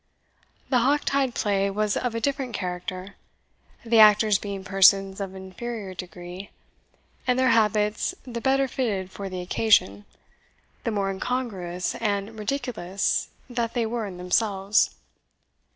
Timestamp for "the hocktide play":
0.69-1.69